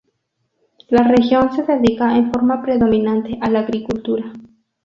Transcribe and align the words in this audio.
La 0.89 1.03
región 1.07 1.55
se 1.55 1.61
dedica 1.63 2.17
en 2.17 2.31
forma 2.31 2.63
predominante 2.63 3.37
a 3.39 3.51
la 3.51 3.59
agricultura. 3.59 4.33